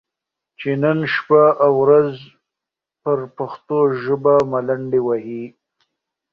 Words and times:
چې 0.59 0.69
نن 0.81 0.99
شپه 1.13 1.43
او 1.63 1.71
ورځ 1.83 2.13
پر 3.01 3.19
پښتو 3.37 3.79
ژبه 4.03 4.33
ملنډې 4.51 4.99
وهي، 5.07 5.43